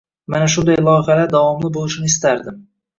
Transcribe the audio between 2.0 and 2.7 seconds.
istardim.